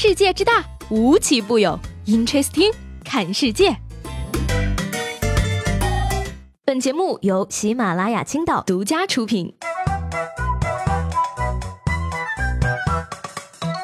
[0.00, 1.76] 世界之大，无奇不有。
[2.06, 2.72] Interesting，
[3.04, 3.76] 看世界。
[6.64, 9.52] 本节目由喜马拉雅青岛独家出品。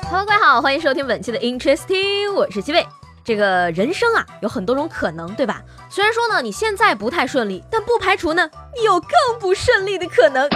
[0.08, 2.86] Hello，各位好，欢迎收听本期的 Interesting，我是七位。
[3.24, 5.60] 这个人生啊，有很多种可能，对吧？
[5.90, 9.10] 虽然说呢，你现在不太顺利，但不排除呢，你有更
[9.40, 10.48] 不顺利的可能。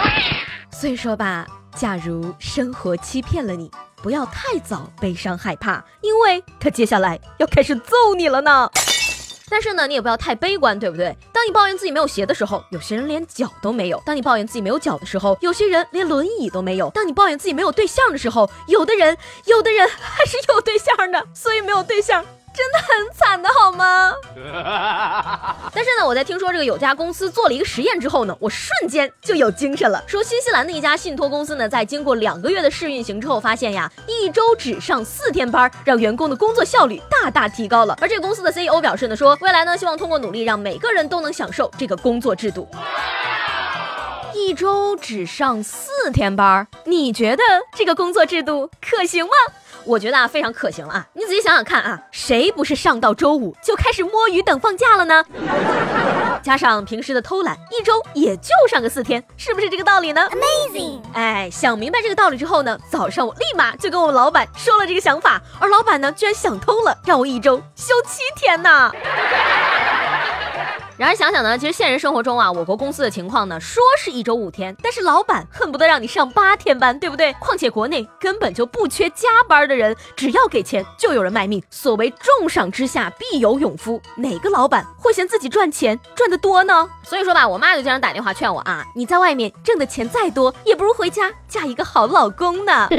[0.71, 1.45] 所以说吧，
[1.75, 3.69] 假如生活欺骗了你。
[4.01, 8.69] 不要太早悲伤害怕，因为他接下来要开始揍你了呢。
[9.51, 11.17] 但是呢，你也不要太悲观，对不对？
[11.33, 22.23] 当你抱怨自己没有鞋的时候，有些人连脚都没有；当你抱怨自己没有脚的时候，有些人连轮椅都没有；当你抱怨自己没有对象的时候，有的人，有的人还是有对象的，所以没有对象。
[22.53, 24.13] 真的很惨的好吗？
[25.73, 30.03] 但是呢，我在听说这个有家公司做了一个实验之后呢，我瞬间就有精神了。
[30.07, 37.97] 说新西兰的一家信托公司呢，在经过两个月的试运行之后，发现呀，一周只上四天班，让员工的工作效率大大提高了。
[38.01, 42.67] 而这个公司的 CEO 表示呢，说未来呢，希望通过努力让每个人都能享受这个工作制度。
[44.33, 47.43] 一周只上四天班，你觉得
[47.75, 49.31] 这个工作制度可行吗？
[49.89, 51.07] 我觉得啊，非常可行了啊！
[51.13, 55.25] 你仔细想想看啊，谁不是上到周五就开始摸鱼等放假了呢？
[56.43, 61.01] 加上平时的偷懒，一周也就上个四天，是不是这个道理呢？Amazing！
[61.13, 68.91] 哎，想明白这个道理之后呢，早上我立马就跟我们老板说了这个想法，而老板呢，居然想通了，让我一周休七天呢。
[70.99, 77.31] 然而想想呢，其实现实生活中啊，我国公司的情况呢，说是一周五天，但是老板恨不得让你上八天班，对不对？
[77.39, 81.63] 况且国内根本就不缺加班的人，只要给钱就有人卖命。
[81.69, 86.89] 所谓重赏之下必有勇夫，哪个老板会嫌自己赚钱赚得多呢？
[87.01, 92.89] 所以说吧，我妈就经常打电话劝我啊，你在外面挣的钱再多，也不如回家嫁一个好老公呢。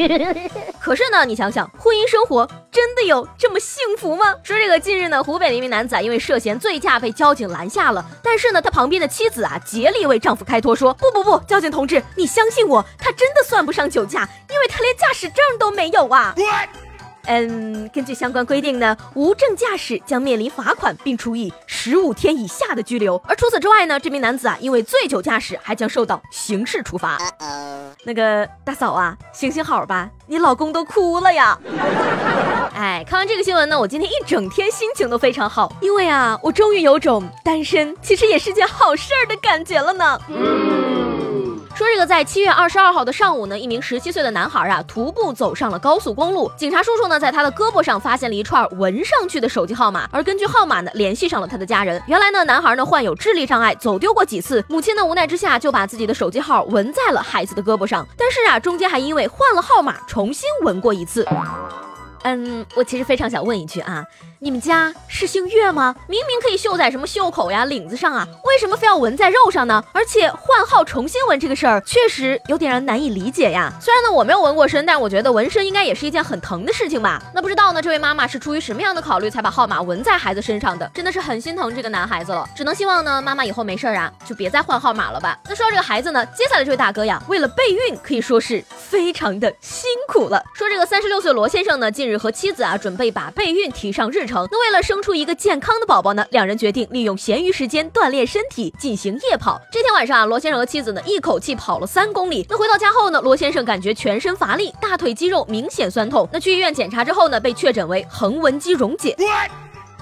[0.80, 4.34] 可是呢，你想想，婚姻生活真的有这么幸福吗？
[4.42, 7.32] 说这个近日呢，湖北的一名男子啊，因为涉嫌醉驾被交。
[7.34, 16.32] 警拦下了，但是呢，他旁边的妻子啊，竭力为丈夫开脱，说不不不，交警同志，你相信我，他真的算不上酒驾，因为他连驾驶证都没有啊。
[17.26, 23.20] 嗯，根据相关规定呢，无证驾驶将面临罚款，并处以十五天以下的拘留。
[23.26, 27.18] 而除此之外呢，这名男子啊，因为醉酒驾驶，还将受到刑事处罚。
[28.04, 31.58] 那个大嫂啊，行行好吧，你老公都哭了呀。
[32.74, 40.20] 哎，看完这个新闻呢，我今天一整天心情都非常好，因为啊，我终于有种单身其实也是件好事儿的感觉了呢。
[41.76, 52.00] 说这个在七月二十二号的上午呢，一名十七岁的男孩啊徒步走上了高速公路，警察叔叔呢在他的胳膊上发现了一串纹上去的手机号码，而根据号码呢联系上了他的家人。
[52.06, 61.26] 原来呢男孩呢患有智力障碍，走丢过几次，母亲呢无奈之下就把自己的手机号纹在了孩子的胳膊上，但是啊中间还因为换了号码重新纹过一次。
[62.24, 64.04] 嗯，我其实非常想问一句啊。
[64.40, 65.94] 你们家是姓岳吗？
[66.06, 69.82] 明明可以绣在什么袖口呀、领子上啊，为什么非要纹在肉上呢？
[69.92, 73.72] 而且换号重新纹这个事儿，确实有点让人难以理解呀。
[73.80, 77.22] 虽然呢我没有纹过身，但我觉得纹身应该也是一件很疼的事情吧。
[77.34, 80.90] 那不知道呢，这位妈妈是出于什么样的考虑才把号码纹在孩子身上的？
[80.94, 82.46] 真的是很心疼这个男孩子了。
[82.54, 85.38] 只能希望呢，妈妈以后没事儿啊，就别再换号码了吧。
[85.48, 90.42] 那说到这个孩子呢，接下来这位大哥呀，为了备孕，可以说是非常的辛苦了。
[90.54, 94.48] 说这个三十六岁罗先生呢，近日和妻子啊，准备把备孕提上日程。
[94.50, 99.60] 那为了生出一个健康的宝宝呢，两人决定利用闲余时间锻炼身体，进行夜跑。
[99.70, 102.46] 这天晚上啊，罗先生和妻子呢一口气跑了三公里。
[102.48, 106.28] 那回到家后呢，罗先生感觉全身乏力，大腿肌肉明显酸痛。
[106.32, 109.16] 那去医院检查之后呢，被确诊为横纹肌溶解。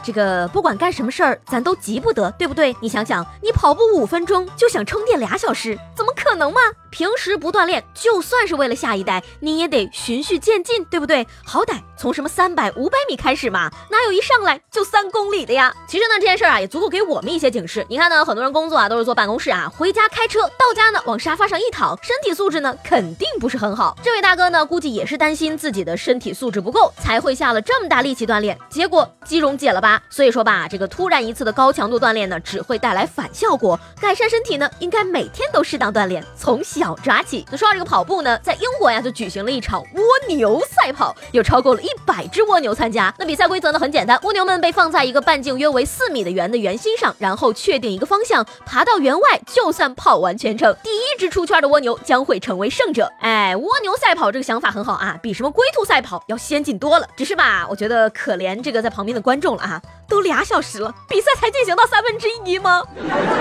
[0.05, 2.75] 这个不管干什么事儿，咱都急不得，对不对？
[2.81, 6.61] 你想想，你跑步五分钟就想充电俩小时，怎么可能嘛？
[6.93, 11.27] 平时不锻炼，就算是为了下一代，你也得循序渐进，对不对？
[11.43, 15.75] 好歹从什么三百、五百米开始嘛，哪有一上来就三公里的呀？
[15.89, 17.85] 其实呢，这件事啊，也足够给我们一些警示。
[17.89, 23.97] 你看呢，很多人工作啊都是坐办公室啊，回家开车，到家呢往沙发上一躺，身体素质呢肯定不是很好。
[24.03, 30.03] 这位大哥呢，估计也是担心自己的身体素质不够，才会下了这么大力气锻炼，结果肌溶解了吧？
[30.11, 33.81] 所以说吧，这个突然一次的高强度锻炼呢，只会带来反效果。
[33.99, 37.45] 改善身体呢，应该每天都适当锻炼，从小抓起。
[37.51, 43.13] 那说到这个跑步呢，在英国呀就举行了一场蜗牛赛跑，有超过了一百只蜗牛参加。
[43.19, 50.75] 那比赛规则呢很简单，蜗牛们被放在一个半径约为四米的圆的圆心上，然后确定一个方向，爬到圆外，就算跑完全程。
[50.83, 53.11] 第一只出圈的蜗牛将会成为胜者。
[53.21, 57.07] 哎，蜗牛赛跑这个想法很好啊，比什么龟兔赛跑要先进多了。
[57.17, 59.83] 只是吧，我觉得可怜这个在旁边的观众了啊。
[60.09, 62.83] 都俩小时了，比赛才进行到三分之一吗？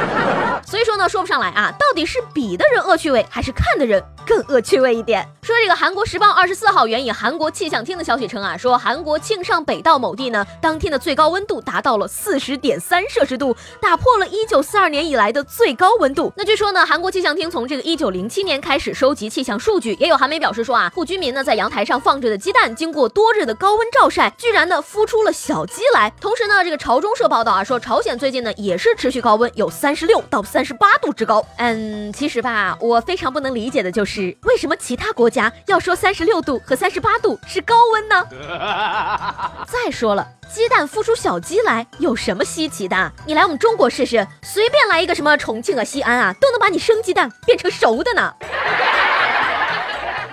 [0.66, 5.26] 所以说呢，说不上来啊，到底是比的人恶趣味，还是看的人更恶趣味一点？
[5.42, 16.32] 说这个韩国时报二十四号援引韩国气象厅的消息称啊，说韩国庆尚北道某地呢，当天的最高温度达到了四十点三摄氏度，打破了一九四二年以来的最高温度。
[16.36, 26.14] 那据说呢，韩国气象厅从这个一九零七年开始收集气象数据，也有韩媒表示说啊，户居民呢在阳台上放着的鸡蛋，经过多日的高温照晒，居然呢孵出了小鸡来。
[26.20, 31.44] 同时呢，这个朝中社报道啊，说朝鲜最近呢也是持续高温，有三十六到三十八度之高。
[31.58, 38.26] 嗯，其实吧，我非常不能理解的就是为什么其他国家要说三十六度和三十八度是高温呢？
[39.68, 43.12] 再说了，鸡蛋孵出小鸡来有什么稀奇的？
[43.26, 48.34] 你来我们中国试试，随便来一个什么重庆啊、西安啊，都能把你生鸡蛋变成熟的呢。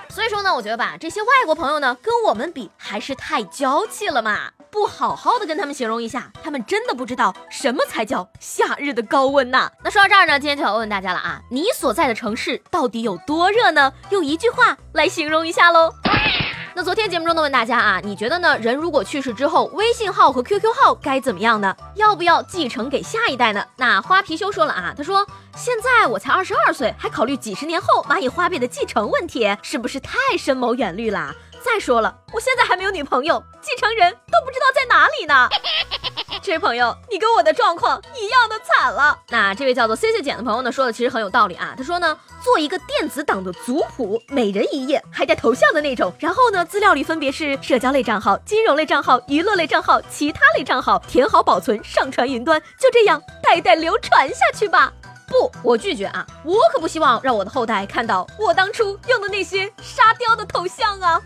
[0.08, 4.50] 所以说呢，我觉得吧，这些外国朋友呢，跟我们比还是太娇气了嘛。
[4.70, 9.70] 不好好的跟他们形容一下，他们真的不知道什么才叫夏日的高温呐。
[9.82, 13.93] 那说到这儿呢，今天就要问问大家了啊，你所在的城市到底有多热呢？
[14.11, 15.93] 用一句话来形容一下喽。
[16.75, 18.56] 那昨天节目中呢问大家啊，你觉得呢？
[18.59, 21.75] 人如果去世之后，微信号和 QQ 号该怎么样呢？
[21.97, 23.65] 要不要继承给下一代呢？
[23.76, 25.26] 那花貔貅说了啊，他说
[25.56, 31.35] 现在我才二十二岁，还考虑几十年后蚂蚁花呗的继承问题，是不是太深谋远虑了？
[31.62, 35.49] 再说了，我现在还没有女朋友，继承人都不知道在哪里呢。
[36.40, 39.19] 这位朋友，你跟我的状况一样的惨了。
[39.28, 41.75] 那这位叫做 C C 简的朋友呢，说的其实很有道理啊。
[41.76, 46.12] 他说呢，做一个电子档的族谱，每人一页，还带头像的那种。
[46.19, 54.93] 然后呢，资料里分别是社交类账号、金融类账号、娱乐类账号、其他类账号，填好保存，上传云端，就这样代代流传下去吧。
[55.28, 56.26] 不，我拒绝啊！
[56.42, 61.20] 我可不希望让我的后代看到我当初用的那些沙雕的头像啊。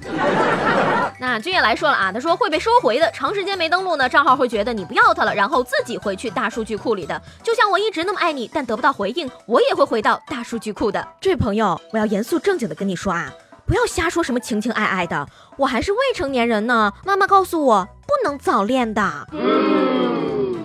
[1.20, 7.22] 那君也来说了啊，他说会被收回的，长时间没登录呢，账号会觉得你不要他了，然后自己回去大数据库里的。
[7.43, 11.06] 就像我一直那么爱你，但得不到回应，我也会回到大数据库的。
[11.20, 13.32] 这位朋友，我要严肃正经的跟你说啊，
[13.66, 19.28] 不要瞎说什么情情爱爱的，我还是未成年人呢，妈妈告诉我不能早恋的。